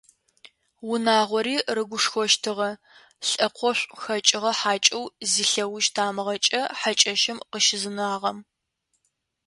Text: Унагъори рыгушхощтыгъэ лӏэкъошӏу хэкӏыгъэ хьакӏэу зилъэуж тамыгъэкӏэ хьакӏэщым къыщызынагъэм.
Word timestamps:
Унагъори 0.91 1.57
рыгушхощтыгъэ 1.75 2.69
лӏэкъошӏу 3.27 3.97
хэкӏыгъэ 4.01 4.51
хьакӏэу 4.59 5.05
зилъэуж 5.31 5.85
тамыгъэкӏэ 5.95 6.61
хьакӏэщым 6.79 7.37
къыщызынагъэм. 7.49 8.37